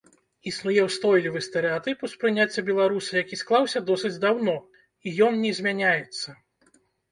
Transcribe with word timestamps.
Існуе 0.51 0.85
ўстойлівы 0.85 1.39
стэрэатып 1.47 2.01
успрыняцця 2.07 2.65
беларуса, 2.71 3.13
які 3.23 3.39
склаўся 3.43 3.79
досыць 3.91 4.13
даўно, 4.27 4.57
і 5.07 5.17
ён 5.29 5.33
не 5.45 5.55
змяняецца. 5.61 6.27